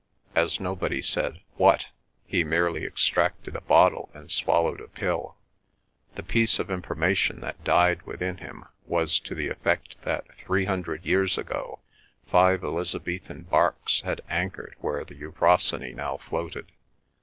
As 0.33 0.59
nobody 0.59 0.99
said, 0.99 1.41
"What?" 1.57 1.89
he 2.25 2.43
merely 2.43 2.85
extracted 2.85 3.55
a 3.55 3.61
bottle 3.61 4.09
and 4.15 4.31
swallowed 4.31 4.81
a 4.81 4.87
pill. 4.87 5.35
The 6.15 6.23
piece 6.23 6.57
of 6.57 6.71
information 6.71 7.39
that 7.41 7.63
died 7.63 8.01
within 8.01 8.37
him 8.37 8.63
was 8.87 9.19
to 9.19 9.35
the 9.35 9.49
effect 9.49 10.01
that 10.01 10.35
three 10.39 10.65
hundred 10.65 11.05
years 11.05 11.37
ago 11.37 11.81
five 12.25 12.63
Elizabethan 12.63 13.43
barques 13.43 14.01
had 14.01 14.21
anchored 14.27 14.73
where 14.79 15.05
the 15.05 15.13
Euphrosyne 15.13 15.95
now 15.95 16.17
floated. 16.17 16.71